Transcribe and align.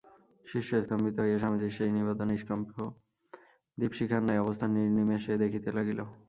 শিষ্য 0.45 0.71
স্তম্ভিত 0.83 1.15
হইয়া 1.19 1.39
স্বামীজীর 1.39 1.75
সেই 1.77 1.91
নিবাত 1.91 2.19
নিষ্কম্প 2.29 2.71
দীপশিখার 3.77 4.21
ন্যায় 4.23 4.43
অবস্থান 4.43 4.69
নির্নিমেষে 4.75 5.33
দেখিতে 5.43 5.69
লাগিল। 5.77 5.99